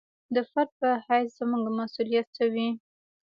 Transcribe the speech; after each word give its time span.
د 0.35 0.37
فرد 0.49 0.69
په 0.79 0.89
حیث 1.05 1.29
زموږ 1.39 1.63
مسوولیت 1.77 2.27
څه 2.35 2.43
وي. 2.53 2.69